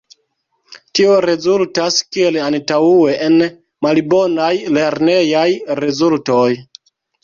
[0.99, 3.39] Tio rezultas kiel antaŭe en
[3.91, 5.49] malbonaj lernejaj
[5.87, 6.47] rezultoj.